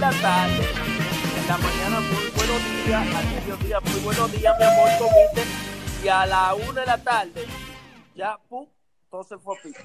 [0.00, 0.64] La tarde,
[1.36, 5.42] en la mañana muy buenos días, al mediodía muy buenos días, mi amor, comiste,
[6.02, 7.44] y a la una de la tarde,
[8.16, 8.66] ya, pum,
[9.10, 9.78] todo se fue a pico.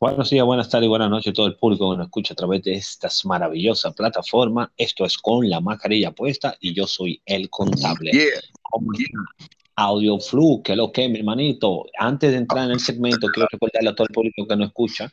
[0.00, 2.36] Buenos días, buenas tardes y buenas noches a todo el público que nos escucha a
[2.36, 4.70] través de estas maravillosas plataformas.
[4.78, 8.12] Esto es con la mascarilla puesta y yo soy el contable.
[8.72, 9.06] Audio
[10.20, 11.86] Flu, que es lo que, mi hermanito.
[11.98, 15.12] Antes de entrar en el segmento, quiero recordarle a todo el público que nos escucha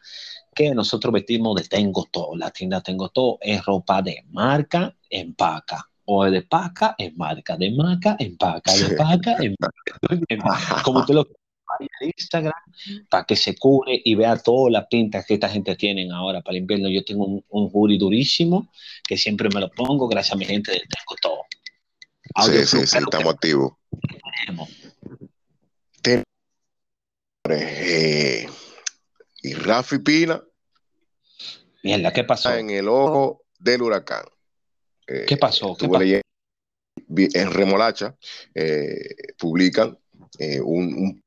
[0.56, 2.36] que nosotros vestimos de Tengo Todo.
[2.36, 5.90] La tienda Tengo Todo es ropa de marca, empaca.
[6.06, 7.58] O de paca, en marca.
[7.58, 8.74] De marca, empaca.
[8.74, 9.74] De paca, empaca.
[10.84, 11.28] Como tú lo
[11.80, 12.54] a Instagram
[13.10, 16.56] para que se cubre y vea todas las pintas que esta gente tiene ahora para
[16.58, 16.90] el invierno.
[16.90, 18.70] Yo tengo un, un hoodie durísimo
[19.04, 21.42] que siempre me lo pongo gracias a mi gente de Tengo Todo.
[22.36, 23.74] Audio Sí, Flu, sí, sí, ¿qué es lo que estamos activos.
[24.46, 24.70] Tenemos?
[27.50, 28.48] Eh,
[29.42, 30.42] y Rafi Pina
[31.84, 32.54] Mierda, ¿qué pasó?
[32.54, 34.24] en el ojo del huracán.
[35.08, 35.76] Eh, ¿Qué pasó?
[37.16, 38.16] En Remolacha
[38.56, 39.98] eh, publican
[40.40, 41.24] eh, un, un-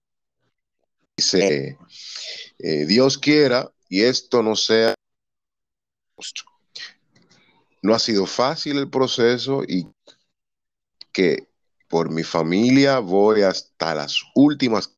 [1.18, 1.76] dice
[2.58, 4.94] Dios quiera y esto no sea
[6.16, 6.42] justo.
[7.82, 9.86] No ha sido fácil el proceso y
[11.12, 11.46] que
[11.88, 14.94] por mi familia voy hasta las últimas.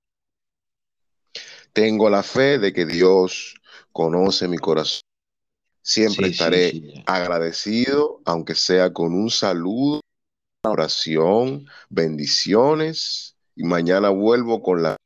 [1.72, 3.54] Tengo la fe de que Dios
[3.92, 5.02] conoce mi corazón.
[5.82, 7.02] Siempre Sí, estaré sí.
[7.06, 10.00] agradecido, aunque sea con un saludo,
[10.64, 14.96] oración, bendiciones, y mañana vuelvo con la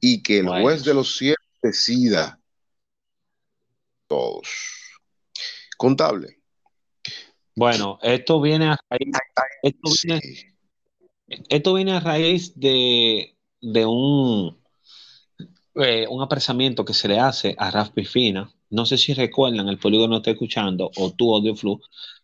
[0.00, 0.62] y que el Bueno.
[0.62, 2.40] juez de los cielos decida
[4.06, 4.48] todos.
[5.76, 6.37] Contable.
[7.58, 9.12] Bueno, esto viene a raíz,
[9.62, 10.46] esto viene, Sí.
[11.48, 14.56] esto viene a raíz de, de un,
[15.74, 18.48] eh, un apresamiento que se le hace a Rafi Fina.
[18.70, 21.80] No sé si recuerdan, el polígono está escuchando, o tú, Audio Flu,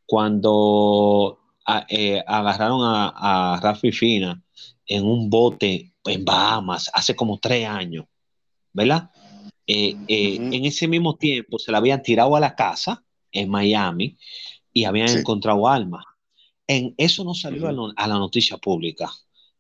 [0.06, 4.40] cuando a- eh, agarraron a, a Rafi Fina
[4.86, 8.04] en un bote en Bahamas hace como tres años,
[8.72, 9.10] ¿verdad?
[9.66, 9.96] Eh.
[10.06, 13.02] En ese mismo tiempo se la habían tirado a la casa
[13.32, 14.16] en Miami
[14.74, 15.18] y habían Sí.
[15.20, 16.04] encontrado armas.
[16.66, 19.10] En, eso no salió a, la noticia pública,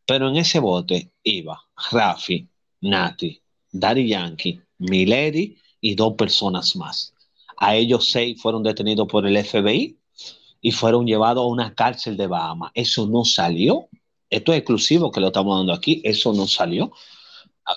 [0.04, 2.48] pero en ese bote iba Rafi,
[2.82, 7.14] Nati, Daddy Yankee, Milady y dos personas más.
[7.56, 9.96] A ellos seis fueron detenidos por el FBI
[10.60, 12.72] y fueron llevados a una cárcel de Bahamas.
[12.74, 13.88] Eso no salió.
[14.28, 16.00] Esto es exclusivo que lo estamos dando aquí.
[16.04, 16.90] Eso no salió.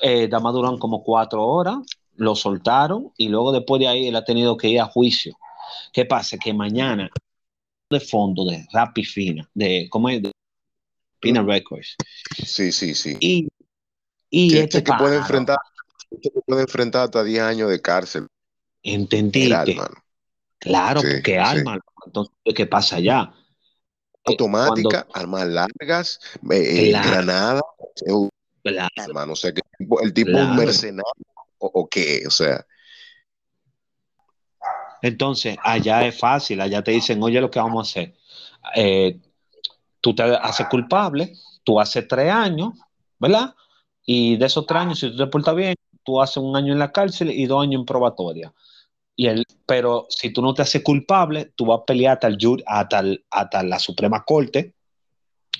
[0.01, 1.77] Eh, Dama como cuatro horas,
[2.15, 5.37] lo soltaron y luego después de ahí él ha tenido que ir a juicio.
[5.93, 6.37] ¿Qué pasa?
[6.37, 7.09] Que mañana
[7.89, 10.21] de fondo de Rappi Fina, de ¿cómo es?
[10.21, 10.31] De
[11.19, 11.95] Pina Records.
[12.45, 13.17] Sí, sí, sí.
[13.19, 13.47] Y,
[14.29, 15.57] y Sí, este este que puede enfrentar,
[16.11, 18.27] este que puede enfrentar hasta 10 años de cárcel.
[18.83, 19.95] hermano.
[20.59, 21.37] Claro, Sí, porque sí.
[21.37, 21.79] arma.
[22.05, 23.31] Entonces, ¿qué pasa allá?
[23.33, 26.19] Eh, Automática, armas largas,
[26.51, 27.09] eh, eh, Claro.
[27.09, 27.61] granada,
[28.05, 28.29] eh,
[28.63, 29.33] Claro, hermano.
[29.33, 30.49] O sea, que el tipo, el tipo es Claro.
[30.51, 31.13] un mercenario
[31.59, 32.66] o, o qué, o sea,
[35.01, 38.15] Entonces, allá es fácil, allá te dicen, oye, lo que vamos a hacer.
[38.75, 39.19] Eh,
[40.01, 42.73] tú te haces culpable, tú haces tres años,
[43.19, 43.55] ¿verdad?
[44.05, 46.79] Y de esos tres años, si tú te portas bien, tú haces un año en
[46.79, 48.53] la cárcel y dos años en probatoria.
[49.15, 52.37] Y el, pero si tú no te haces culpable, tú vas a pelear hasta, el,
[52.65, 54.73] hasta, el- hasta la Suprema Corte,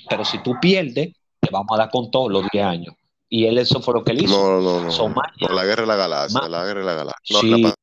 [0.08, 2.94] pero si tú pierdes, te vamos a dar con todos los 10 años.
[3.28, 4.38] Y él eso fue lo que él hizo.
[4.38, 4.90] no, no, no.
[4.90, 7.34] So, no, mañana, la guerra de la galaxia, la guerra de la galaxia.
[7.36, 7.74] No, sí, la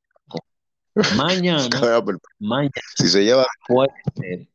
[1.17, 1.67] mañana,
[2.39, 4.47] mañana si se lleva, puede ser,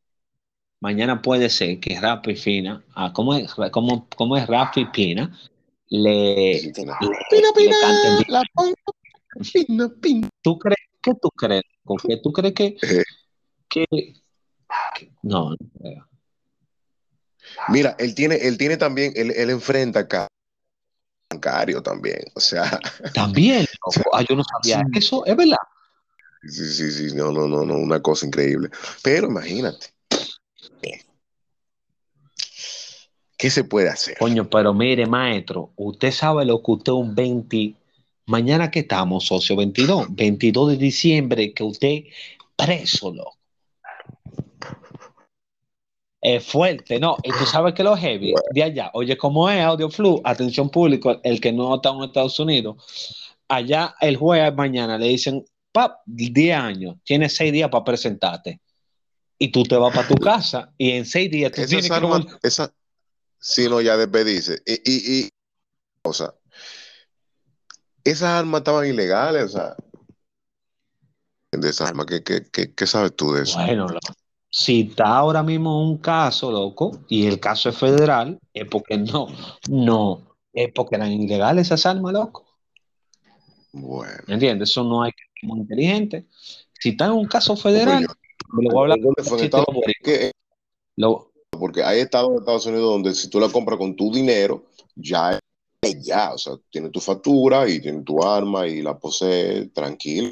[0.79, 5.37] mañana puede ser que Rafi Fina, ah, ¿cómo es, cómo, cómo es Rafi Pina?
[5.89, 8.17] Le, le, Pina, le pina, bien.
[8.27, 8.75] la pongo,
[9.53, 10.29] pina, pina.
[10.41, 11.63] ¿Tú crees, qué tú crees?
[12.07, 13.03] ¿Qué tú crees que, Eh,
[13.67, 16.07] que, que- no, no creo.
[17.69, 20.27] Mira, él tiene, él tiene también, él, él enfrenta acá
[21.29, 22.79] bancario también, o sea,
[23.13, 24.09] También, loco.
[24.13, 24.99] Ah, yo no sabía Sí.
[24.99, 25.57] eso, es verdad.
[26.43, 28.69] Sí, sí, sí, no, no, no, no, una cosa increíble.
[29.03, 29.87] Pero imagínate,
[33.37, 34.17] ¿qué se puede hacer?
[34.19, 37.75] Coño, pero mire, maestro, usted sabe lo que usted un 20,
[38.27, 42.03] mañana que estamos, socio, 22, 22 de diciembre, que usted
[42.55, 43.37] preso, loco.
[46.21, 47.17] Es fuerte, ¿no?
[47.23, 50.21] Y tú sabes que lo heavy de allá, oye, ¿cómo es AudioFlu?
[50.23, 55.43] Atención público, el que no está en Estados Unidos, allá el juez mañana le dicen,
[55.71, 58.59] pap, 10 años, tienes 6 días para presentarte.
[59.37, 62.47] Y tú te vas para tu casa y en 6 días tú tienes que...
[62.47, 62.71] esa,
[63.39, 64.61] si no, ya después dice.
[64.65, 65.29] Y, y, y,
[66.03, 66.33] o sea,
[68.03, 69.75] esas armas estaban ilegales, o sea.
[71.51, 73.59] De esas armas, ¿qué, qué, qué, qué sabes tú de eso?
[73.59, 73.87] Bueno,
[74.49, 79.27] si está ahora mismo un caso, loco, y el caso es federal, es porque no,
[79.69, 82.45] no, es porque eran ilegales esas armas, loco.
[83.73, 84.23] Bueno.
[84.27, 84.69] ¿Me entiendes?
[84.69, 86.25] Eso no hay que muy inteligente.
[86.79, 88.07] Si está en un caso federal,
[91.51, 94.65] Porque hay estados en Estados Unidos donde si tú la compras con tu dinero,
[94.95, 95.39] ya
[95.81, 100.31] es ya, o sea, tiene tu factura y tiene tu arma y la posee tranquilo.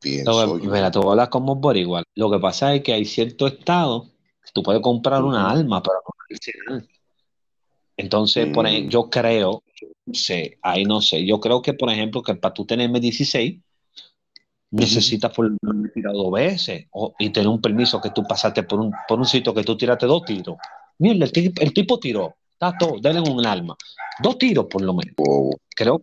[0.00, 0.70] Pienso yo.
[0.70, 2.02] mira, te voy a hablar como boricua.
[2.14, 4.08] Lo que pasa es que hay ciertos estados
[4.44, 6.88] que tú puedes comprar una arma, pero no medicinal.
[7.96, 8.68] Entonces, por Mm.
[8.68, 9.62] ejemplo, yo creo,
[10.04, 13.62] no sé, ahí no sé, yo creo que, por ejemplo, que para tú tener M16,
[14.70, 18.92] necesitas menos tirar dos veces o- y tener un permiso que tú pasaste por un,
[19.08, 20.56] por un sitio que tú tiraste dos tiros.
[20.98, 23.76] Mira, el, tipo- el tipo tiró, está todo, denle un arma.
[24.22, 25.14] Dos tiros por lo menos.
[25.74, 26.02] Creo,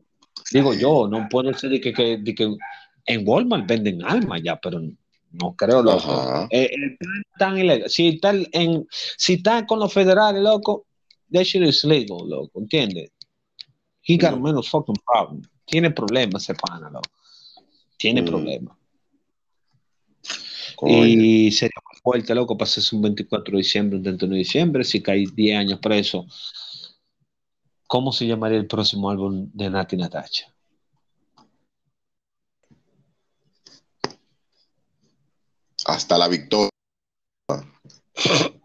[0.52, 2.56] digo yo, no puede ser de que, que- de que
[3.06, 4.80] en Walmart venden armas ya, pero
[5.32, 6.48] no creo, loco.
[6.52, 7.90] Eh, eh, tan, tan ilegal.
[7.90, 8.88] Si está en,
[9.18, 10.86] si está con los federales, loco,
[11.32, 13.10] that shit is legal, loco, ¿entiendes?
[14.06, 14.44] He got Mm.
[14.44, 15.42] menos fucking problem.
[15.66, 17.10] Tiene problemas ese pana, loco.
[18.04, 18.26] Tiene Mm.
[18.26, 18.78] problemas.
[20.76, 20.92] coño.
[21.06, 25.02] Y sería muy fuerte, loco, pasarse un 24 de diciembre, un 31 de diciembre, si
[25.02, 26.26] cae 10 años preso.
[27.88, 30.54] ¿Cómo se llamaría el próximo álbum de Nati Natacha?
[35.86, 36.70] Hasta la victoria.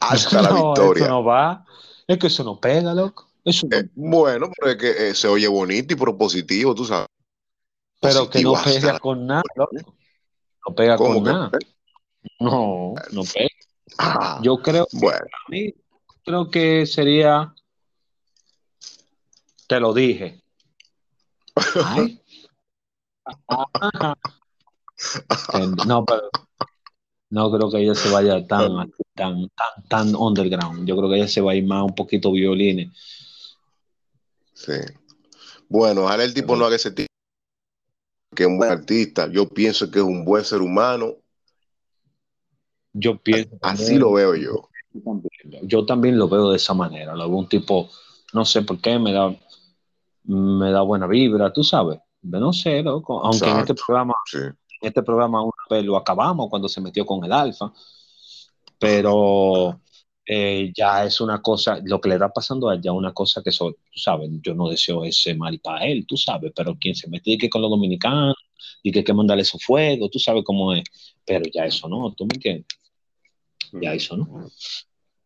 [0.00, 1.04] Hasta la victoria.
[1.04, 1.66] Eso no va.
[2.06, 3.28] Es que eso no pega, loco.
[3.44, 7.06] Eso no- Eh, bueno, pero es que eh, se oye bonito y propositivo, tú sabes.
[8.00, 9.94] Pero que no pega con nada, loco.
[10.66, 11.50] No pega ¿Cómo con nada.
[12.38, 13.48] No, no pega.
[13.98, 15.74] Ah, Yo creo, bueno, a mí,
[16.24, 17.54] creo que sería.
[19.66, 20.42] Te lo dije.
[21.84, 22.20] Ay.
[25.86, 26.28] No, pero
[27.30, 30.86] no creo que ella se vaya tan, tan, tan, tan underground.
[30.86, 32.90] Yo creo que ella se va a ir más un poquito violines.
[34.52, 34.74] sí.
[35.68, 37.09] Bueno, ojalá el tipo no haga ese tipo.
[38.34, 39.28] Que es un buen artista.
[39.30, 41.14] Yo pienso que es un buen ser humano.
[42.92, 43.56] Yo pienso.
[43.62, 44.68] Así lo veo yo.
[45.62, 47.14] Yo también lo veo de esa manera.
[47.14, 47.88] Lo veo un tipo,
[48.32, 49.34] no sé por qué, me da,
[50.24, 51.98] me da buena vibra, tú sabes.
[52.22, 53.20] No sé, loco.
[53.24, 53.84] Aunque en este Exacto.
[53.86, 54.38] programa, Sí.
[54.38, 57.72] en este programa una vez lo acabamos cuando se metió con el Alfa.
[58.78, 59.80] Pero
[60.26, 63.42] eh, ya es una cosa, lo que le está pasando a él ya una cosa
[63.42, 66.94] que, so- tú sabes, yo no deseo ese mal para él, tú sabes, pero quien
[66.94, 68.36] se mete y que con los dominicanos
[68.82, 70.84] y que hay que mandarle su fuego, tú sabes cómo es.
[71.24, 72.66] Pero ya eso no, ¿tú me entiendes?
[73.72, 74.50] Ya eso no.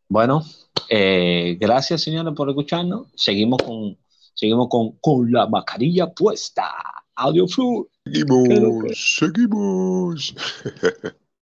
[0.08, 0.42] Bueno,
[0.88, 3.08] eh, gracias señores por escucharnos.
[3.14, 3.96] Seguimos con,
[4.34, 6.70] seguimos con, con la mascarilla puesta.
[7.16, 7.88] Audio Flu.
[8.04, 10.34] Seguimos, seguimos.